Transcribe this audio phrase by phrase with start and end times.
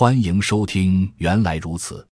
[0.00, 2.06] 欢迎收听，原来如此。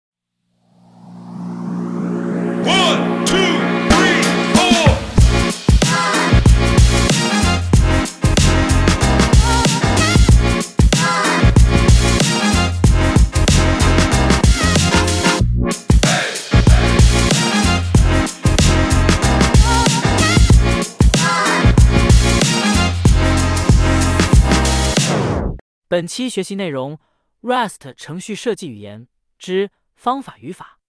[25.90, 26.98] 本期学习内容。
[27.44, 30.80] ：Rust 程序设计语言之方法语法。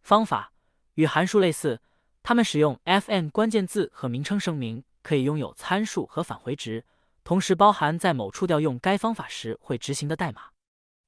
[0.00, 0.54] 方法
[0.94, 1.82] 与函数类似，
[2.22, 6.86] 它们使用 fn 关键字和名称声明，可以拥有参数和返回值，
[7.22, 10.50] 同时包含在某处调用该方法时会执行的代码。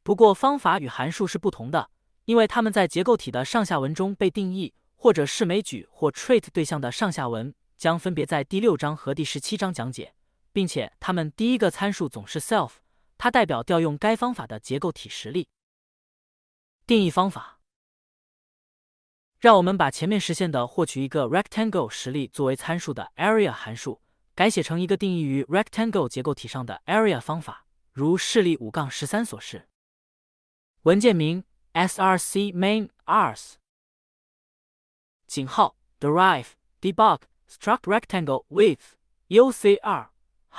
[0.03, 1.89] 不过，方法与函数是不同的，
[2.27, 10.15] 因为它们在结构体的上下文中被定义，或者是枚举或 trait 对象的上下文将分别在第六章和第十七章讲解。
[10.53, 12.75] 并且它们第一个参数总是 self，
[13.19, 15.49] 它代表调用该方法的结构体实例。
[16.87, 17.61] 定义方法，
[19.39, 24.01] 让我们把前面实现的获取一个 rectangle 实例作为参数的 area 函数，
[24.35, 29.69] 改写成一个定义于 rectangle 结构体上的 area 方法，如示例五杠十三所示。
[30.83, 33.55] 文件名 src/main.rs
[35.27, 36.49] 井号 derive
[36.81, 38.97] debug struct rectangle with
[39.29, 40.09] ucr。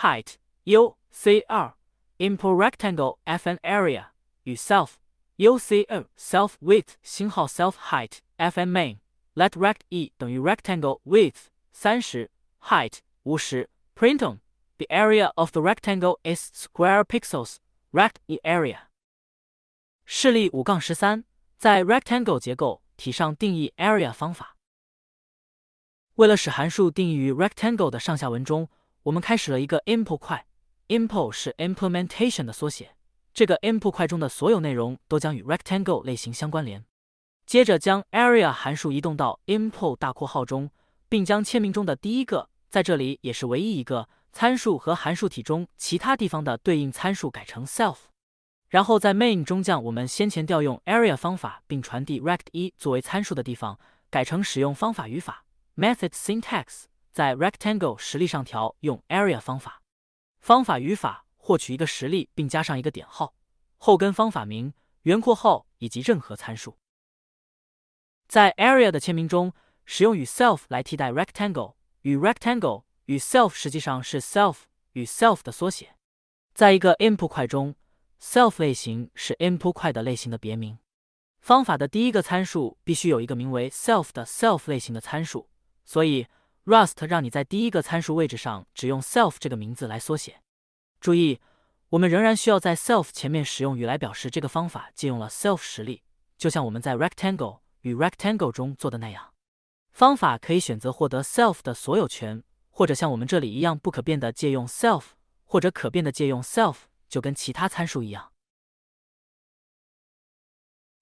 [0.01, 1.75] height UCR
[2.18, 4.06] import rectangle fn area
[4.44, 4.92] 与 self
[5.36, 8.98] u c 二 self width 星号 self height fn main
[9.34, 12.30] let rect e 等于 rectangle width 三十
[12.62, 14.40] height 五十 print on
[14.78, 17.56] the area of the rectangle is square pixels
[17.92, 18.88] rect e area
[20.04, 21.24] 示例五杠十三
[21.56, 24.56] 在 rectangle 结构体上定义 area 方法。
[26.16, 28.68] 为了使函数定义于 rectangle 的上下文中。
[29.04, 30.46] 我们开始了一个 import 块
[30.87, 32.95] ，import 是 implementation 的缩写。
[33.33, 36.85] 这个 import 块中的所有内容都将与 rectangle 类型相关联。
[37.45, 40.69] 接着将 area 函数移动到 import 大括号中，
[41.09, 47.97] 并将签名中的第一个，在这里也是唯一一个参数和函数体中其他地方的对应参数改成 self。
[48.67, 55.45] 然后在 main 中将我们先前调用 area 方法并传递 rect 一作为参数的地方改成使用方法语法
[55.75, 56.85] method syntax。
[57.11, 59.81] 在 rectangle 实例上调用 area 方法，
[60.45, 63.33] 方法语法获取一个实例，并加上一个点号，
[63.77, 66.77] 后跟方法名、圆括号以及任何参数。
[68.27, 69.53] 在 area 的签名中，
[69.85, 74.57] 使用与 self 来替代 rectangle，与 rectangle 与 self 实际上是 self
[74.91, 75.95] 与 self 的缩写。
[76.53, 77.73] 在一个 input 块中
[78.21, 80.77] ，self 类型是 input 块的类型的别名。
[81.39, 85.49] 方法的第一个参数必须有一个名为 self 的 self 类型的参数，
[85.83, 86.27] 所以。
[86.65, 90.41] Rust 让你在第一个参数位置上只用 self 这个名字来缩写。
[90.99, 91.39] 注意，
[91.89, 96.01] 我们仍然需要在 self 前面使用语来表示这个方法借用了 self 实例，
[96.37, 99.31] 就像我们在 rectangle 与 rectangle 中做的那样。
[99.91, 105.03] 方法可以选择获得 self 的所有权，或者像我们这里一样不可变的借用 self，
[105.43, 106.77] 或者可变的借用 self，
[107.07, 108.31] 就跟其他参数一样。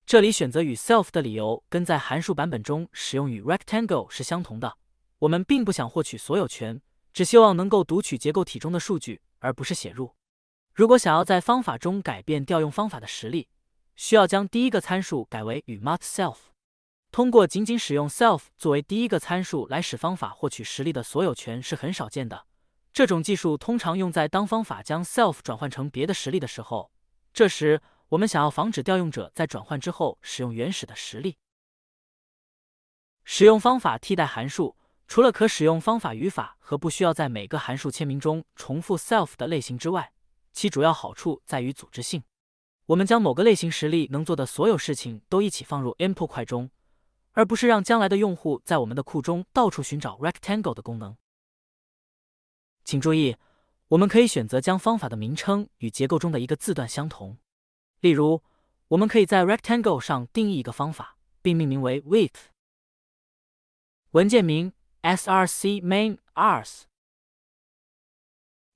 [0.06, 4.78] 这里选择与 self 的理由跟在函数版本中使用与 rectangle 是相同的。
[5.24, 6.82] 我们并不想获取所有权，
[7.14, 10.14] 只希望能够读取结构体中的数据，而不是写入。
[10.74, 13.48] 如果想要在方法中改变调用方法的实例，
[13.96, 16.36] 需要将第一个参数改为与 mut self。
[17.10, 22.46] 通过仅仅使用 self 作为第一个参数来使方法获取实例的所有权是很少见的。
[22.92, 26.92] 这种技术通常用在当方法将 self 转换成别的实例的时候。
[27.32, 31.38] 这时，我们想要防止调用者在转换之后使用原始的实例。
[33.24, 34.76] 使用方法替代函数。
[35.08, 40.12] 除了可使用方法语法和不需要在每个函数签名中重复 self 的类型之外，
[40.52, 42.24] 其主要好处在于组织性。
[42.88, 46.70] 我们将某个类型实例能做的所有事情都一起放入 import 块中，
[47.34, 51.16] 而不是让将来的用户在我们的库中到处寻找 rectangle 的功能。
[52.84, 53.38] 请注意，
[53.90, 57.38] 我们可以选择将方法的名称与结构中的一个字段相同。
[58.00, 58.42] 例如，
[58.88, 62.50] 我们可以在 rectangle 上定义一个方法，并命名为 width。
[64.12, 64.74] 文件名。
[65.03, 66.83] src main ars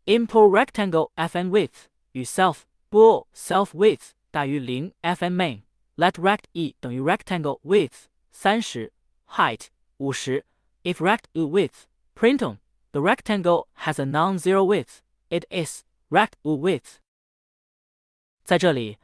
[0.04, 5.62] import rectangle fn width 与 self bool self width 大于零 fn main
[5.96, 8.92] let rect e 等于 rectangle width 三十
[9.28, 9.66] height
[9.98, 10.44] 五十
[10.82, 12.58] if rect e width print on
[12.92, 16.96] the rectangle has a non-zero width it is rect e width
[18.44, 18.98] 在这里，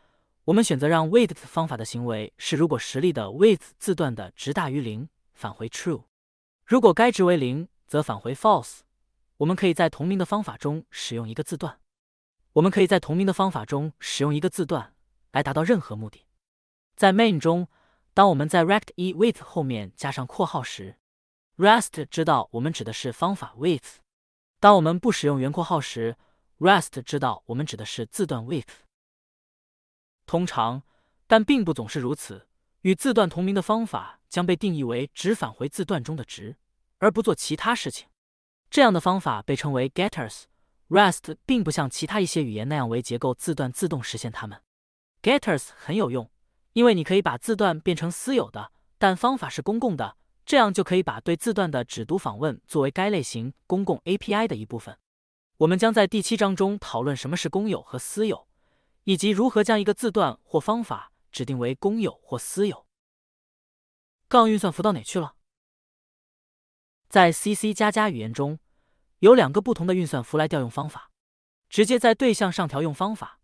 [0.47, 6.03] 我们选择让 width 方法的行为是如果实例的 width 字段的值大于零，返回 true。
[6.66, 8.80] 如果该值为零，则返回 false。
[9.38, 11.80] 我们可以在同名的方法中使用一个字段。
[12.54, 14.94] 我们可以在同名的方法中使用一个字段
[15.32, 16.26] 来达到任何目的。
[16.96, 17.68] 在 main 中，
[18.14, 20.98] 当我们在 rect e with 后面加上括号时
[21.58, 23.98] ，rest 知道我们指的是方法 with；
[24.60, 26.16] 当我们不使用圆括号时
[26.60, 28.70] ，rest 知道我们指的是字段 with。
[30.26, 30.84] 通常，
[31.28, 32.48] 但并不总是如此，
[32.84, 36.58] 与字段同名的方法将被定义为只返回字段中的值，
[36.98, 38.10] 而不做其他事情。
[38.70, 40.44] 这样的方法被称为 getters。
[40.90, 44.62] rest 并不像其他一些语言那样为结构字段自动实现它们。
[45.22, 46.30] getters 很有用，
[46.74, 54.98] 因为你可以把字段变成私有的，但方法是公共的，这样就可以把对字段的只读访问作为该类型公共 API 的一部分。
[55.60, 58.46] 我们将在第七章中讨论什么是公有和私有，
[59.06, 62.88] 以及如何将一个字段或方法指定为公有或私有。
[64.30, 65.36] 杠运算符到哪去了？
[67.10, 68.60] 在 C、C 加加语言中。
[69.20, 71.10] 有两个不同的运算符来调用方法：
[71.70, 73.40] 直接在对象上调用方法，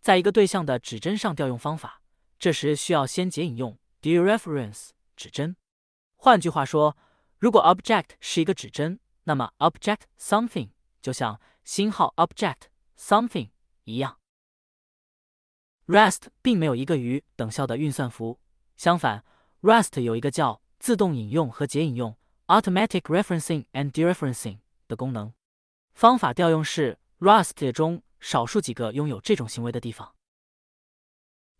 [0.00, 2.00] 在一个对象的指针上调用方法。
[2.38, 5.56] 这时需要先解引用 dereference 指针。
[6.14, 6.96] 换句话说，
[7.38, 10.70] 如果 object 是一个指针，那么 object something
[11.02, 13.50] 就像星号 object something
[13.82, 14.19] 一样。
[15.90, 18.38] Rest 并没有一个与等效的运算符，
[18.76, 19.24] 相反
[19.60, 22.16] ，Rest 有一个叫自动引用和解引用
[22.46, 24.58] automatic referencing and dereferencing。
[24.86, 25.32] 的功能，
[25.92, 30.14] 方法调用是 Rust 中少数几个拥有这种行为的地方。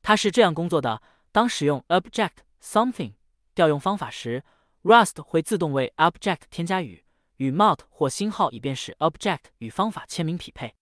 [0.00, 1.02] 它是这样工作的：
[1.32, 3.14] 当使用 object something
[3.56, 4.44] 调用方法时
[4.84, 7.04] ，Rust 会自动为 object 添加语
[7.38, 10.76] 与 mount 或星号，以便使 object 与方法签名匹配。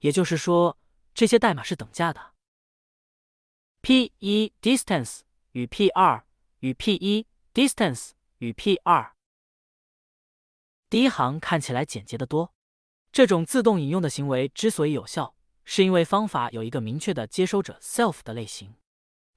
[0.00, 0.78] 也就是说，
[1.12, 2.35] 这些代码是等价的。
[3.86, 5.20] P 一 distance
[5.52, 6.26] 与 p 二
[6.58, 7.24] 与 p 一
[7.54, 9.14] distance 与 p 二。
[10.90, 12.52] 第一行看起来简洁得多。
[13.12, 18.74] 这种自动引用的行为之所以有效，是因为方法有一个明确的接收者 self 的类型。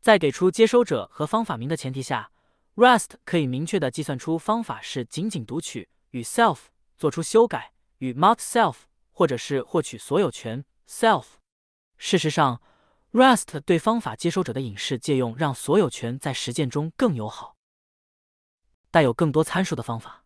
[0.01, 2.31] 在给出接收者和方法名的前提下
[2.73, 6.61] ，Rust 可以明确的计算出方法是仅仅读取与 self
[6.97, 8.77] 做出修改与 mount self，
[9.11, 11.25] 或者是获取所有权 self。
[11.99, 12.59] 事实上
[13.11, 17.55] ，Rust 对方法接收者的隐式借用让所有权在实践中更友好。
[18.91, 20.25] 带有更多参数的方法。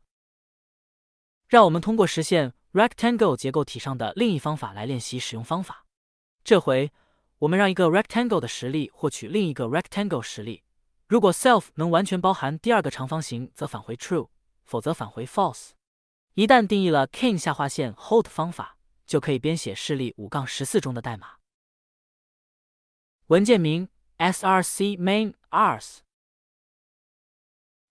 [1.47, 5.85] 让我们通过实现 rectangle 结构体上的另一方法来练习使用方法。
[6.43, 6.91] 这回，
[7.39, 10.63] 我们让一个 rectangle 的实例获取另一个 rectangle 实例。
[11.07, 14.29] 如果 self 能完全包含第二个长方形，则返回 true，
[14.63, 15.71] 否则返回 false。
[16.33, 21.42] 一旦定义了 can 下划线 hold 方法，就可以编写示例五杠十四中的代码。
[23.32, 23.88] 文件名
[24.18, 25.98] src main ars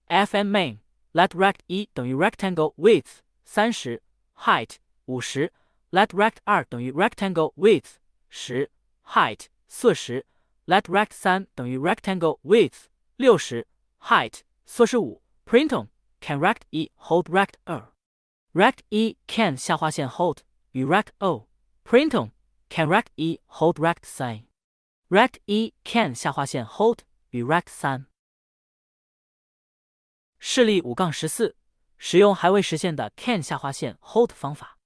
[0.08, 0.78] fn main
[1.12, 3.20] let rect 一等于 rectangle width。
[3.50, 4.02] 三十
[4.36, 5.54] height 五十
[5.90, 7.94] let rect 二等于 rectangle width
[8.28, 8.70] 十
[9.06, 10.26] height 四十
[10.66, 13.66] let rect 三等于 rectangle width 六十
[14.02, 15.88] height 四十五 printon
[16.20, 17.90] can rect 一 hold rect 二
[18.52, 20.40] rect 一 can 下划线 hold
[20.72, 21.46] 与 rect 二
[21.84, 22.32] printon
[22.68, 24.44] can rect 一 hold rect 三
[25.13, 28.07] rect 一 can 下划线 hold 与 rect 三
[30.39, 31.55] 示例五杠十四。
[31.99, 34.79] 使用还未实现的 can 下划线 hold 方法。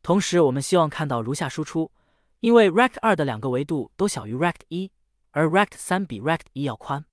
[0.00, 1.92] 同时，我们希望看到如下输出：
[2.40, 4.90] 因为 rect 二的两个维度都小于 rect 一，
[5.32, 7.04] 而 rect 三比 rect 一要宽。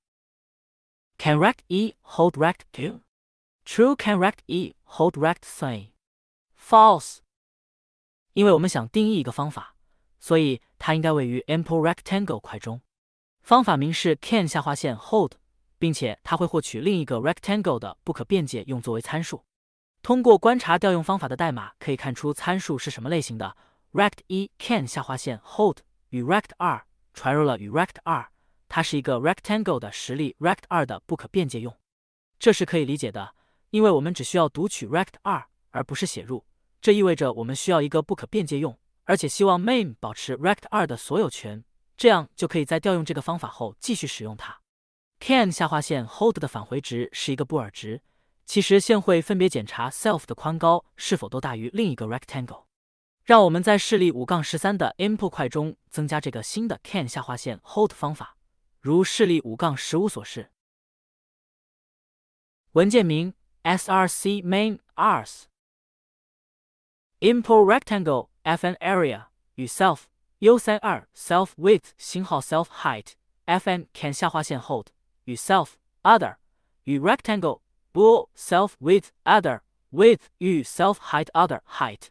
[1.18, 7.18] Can rect 一 hold rect two？True can rect 一 hold rect three？False。
[8.32, 9.76] 因为我们想定义一个方法，
[10.22, 12.80] 所以它应该位于 ample rectangle 块中。
[13.42, 15.34] 方法名是 can 下划线 hold。
[15.82, 19.44] 并且它会获取另一个 rectangle 的不可变界用作为参数。
[20.04, 23.58] 通过观察调用方法的代码，可以看出参数是什么类型的。
[23.94, 26.86] rect 一 can 下划线 hold 与 rect 二
[27.16, 28.30] 传入了与 rect 二，
[28.70, 31.76] 它是一个 rectangle 的实例 rect 二的不可变界用。
[32.38, 33.34] 这是可以理解的，
[33.72, 36.46] 因为我们只需要读取 rect 二，而不是写入。
[36.80, 41.64] 这意味着我们需要一个不可变界用，而且希望 main 保持 rect 二的所有权，
[41.98, 44.62] 这样就可以在调用这个方法后继续使用它。
[45.20, 48.02] can 下划线 hold 的返回值是一个布尔值，
[48.46, 52.66] 其实现会分别检查 self 的宽高是否都大于另一个 rectangle。
[53.24, 58.36] 让我们在示例五杠十三的 input 块中增加这个新的 can 下划线 hold 方法，
[58.80, 60.50] 如示例五杠十五所示。
[62.72, 65.44] 文件名 src main ars
[67.20, 70.03] import rectangle fn area 与 self
[70.39, 73.13] u 三二 self width 星号 self height
[73.47, 74.87] fn can 下划线 hold。
[75.27, 75.71] 与 self
[76.03, 76.37] other
[76.85, 77.61] 与 rectangle
[77.93, 82.03] bool self with other with 与 self height other height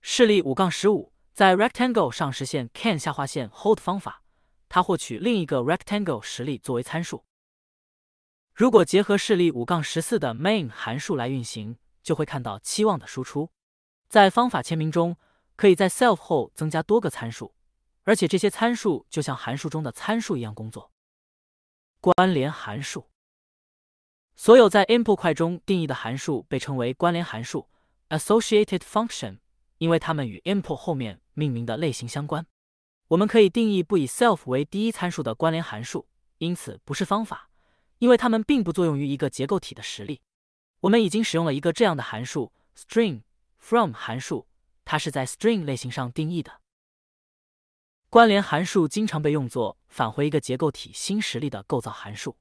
[0.00, 4.22] 示例五杠十五，在 rectangle 上实现 can 下划线 hold 方法，
[4.70, 7.24] 它获取另一个 rectangle 实例作为参数。
[8.54, 13.50] 如果结合示例五杠十四的 main 函数来运行，就会看到期望的输出。
[14.09, 15.15] 在方法签名中，
[15.55, 17.53] 可以在 self 后增加多个参数，
[18.05, 20.91] 而且这些参数就像函数中的参数一样工作。
[22.01, 23.05] 关联函数，
[24.35, 27.69] 所有在 input 块中定义的函数被称为关联函数
[28.09, 29.37] （associated function），
[29.77, 32.47] 因为它们与 input 后面命名的类型相关。
[33.09, 36.07] 我们可以定义不以 self 为第一参数的关联函数，
[36.39, 37.49] 因此不是方法，
[37.99, 40.21] 因为它们并不作用于一个结构体的实例。
[40.79, 43.21] 我们已经使用了一个这样的函数 string
[43.59, 44.47] from 函数，
[44.83, 46.61] 它是在 string 类型上定义的。
[48.09, 52.37] 关联函数经常被用作返回一个结构体新实例的构造函数。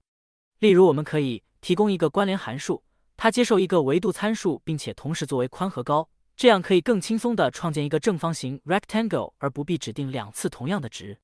[0.60, 2.82] 例如，我们可以提供一个关联函数，
[3.16, 11.18] 它接受一个维度参数，并且同时作为宽和高，这样可以更轻松地创建一个正方形 rectangle，而不必指定两次同样的值。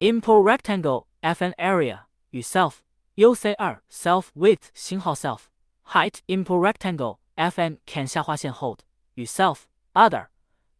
[0.00, 2.78] import rectangle fn area 与 self
[3.14, 5.42] uc 二 self width 星号 self
[5.84, 8.80] height import rectangle fn can 下划线 hold
[9.14, 9.60] 与 self
[9.92, 10.26] other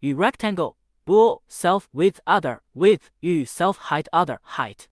[0.00, 0.75] 与 rectangle
[1.05, 4.87] bool self width other width 与 self height other height。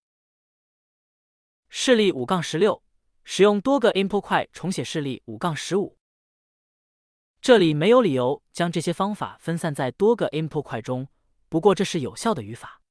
[1.69, 2.81] 示例五杠十六，
[3.32, 6.00] 使用多个 input 块重写示例五杠十五。
[7.40, 11.08] 这里没有理由将这些方法分散在多个 input 块中，
[11.48, 12.82] 不过这是有效的语法。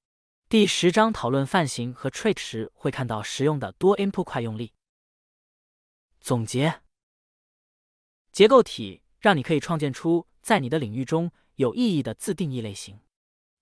[0.49, 4.73] 第十章讨论泛型和 trait 时会看到实用的多 input 块用例。
[6.21, 6.83] 总结：
[8.31, 13.01] 结构体让你可以创建出在你的领域中有意义的自定义类型。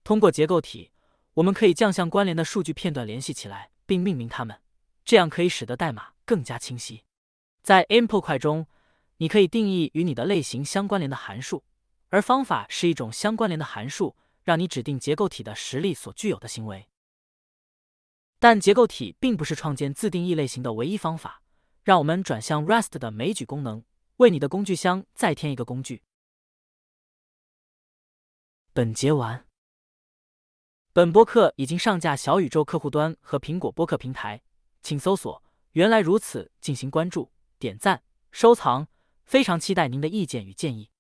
[0.05, 0.93] 通过结构体，
[1.33, 4.61] 我们可以将相关联的数据片段联系起来并命名它们，
[5.07, 7.05] 这样可以使得代码更加清晰。
[7.63, 8.67] 在 input 块中。
[9.19, 11.65] 你可以定义与你的类型相关联的函数，
[12.11, 16.87] 而方法是一种相关联的函数，让你指定结构体的实例所具有的行为。
[18.39, 21.41] 但结构体并不是创建自定义类型的唯一方法。
[21.83, 23.83] 让我们转向 Rust 的枚举功能，
[24.19, 26.03] 为你的工具箱再添一个工具。
[28.75, 29.47] 本节完。
[30.93, 34.43] 本播客已经上架小宇宙客户端和苹果播客平台，
[34.87, 38.87] 请搜索原来如此进行关注点赞收藏
[39.25, 40.91] 非常期待您的意见与建议。